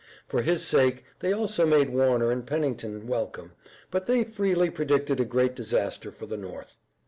For 0.25 0.41
his 0.41 0.65
sake 0.65 1.03
they 1.19 1.31
also 1.31 1.63
made 1.67 1.91
Warner 1.93 2.31
and 2.31 2.43
Pennington 2.43 3.05
welcome, 3.05 3.51
but 3.91 4.07
they 4.07 4.23
freely 4.23 4.71
predicted 4.71 5.19
a 5.19 5.25
great 5.25 5.55
disaster 5.55 6.11
for 6.11 6.25
the 6.25 6.37
North. 6.37 6.79